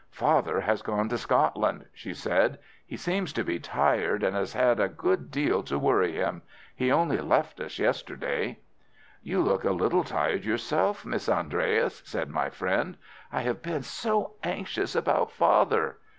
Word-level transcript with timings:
"Father 0.09 0.61
has 0.61 0.81
gone 0.81 1.09
to 1.09 1.17
Scotland," 1.19 1.85
she 1.93 2.11
said. 2.11 2.57
"He 2.87 2.97
seems 2.97 3.31
to 3.33 3.43
be 3.43 3.59
tired, 3.59 4.23
and 4.23 4.35
has 4.35 4.53
had 4.53 4.79
a 4.79 4.87
good 4.87 5.29
deal 5.29 5.61
to 5.61 5.77
worry 5.77 6.13
him. 6.13 6.41
He 6.75 6.91
only 6.91 7.19
left 7.19 7.59
us 7.59 7.77
yesterday." 7.77 8.57
"You 9.21 9.41
look 9.43 9.63
a 9.63 9.69
little 9.69 10.03
tired 10.03 10.43
yourself, 10.43 11.05
Miss 11.05 11.29
Andreas," 11.29 12.01
said 12.03 12.31
my 12.31 12.49
friend. 12.49 12.97
"I 13.31 13.41
have 13.41 13.61
been 13.61 13.83
so 13.83 14.37
anxious 14.41 14.95
about 14.95 15.29
father." 15.31 15.97